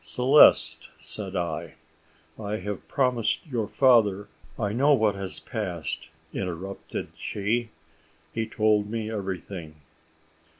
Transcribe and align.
"Celeste," 0.03 0.89
said 0.97 1.35
I, 1.35 1.75
"I 2.39 2.57
have 2.57 2.87
promised 2.87 3.45
your 3.45 3.67
father" 3.67 4.29
"I 4.67 4.73
know 4.73 4.95
what 4.95 5.13
has 5.13 5.39
passed," 5.39 6.09
interrupted 6.33 7.09
she; 7.15 7.69
"he 8.33 8.47
told 8.47 8.89
me 8.89 9.11
everything." 9.11 9.75